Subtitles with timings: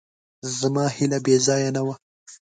[0.59, 1.95] زما هیله بېځایه نه وه.